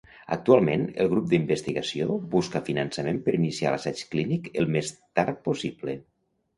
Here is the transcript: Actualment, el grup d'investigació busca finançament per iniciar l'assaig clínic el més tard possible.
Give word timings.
Actualment, 0.35 0.85
el 1.05 1.09
grup 1.11 1.27
d'investigació 1.33 2.17
busca 2.33 2.63
finançament 2.71 3.23
per 3.29 3.37
iniciar 3.41 3.77
l'assaig 3.77 4.05
clínic 4.17 4.53
el 4.63 4.71
més 4.77 4.95
tard 5.01 5.49
possible. 5.51 6.01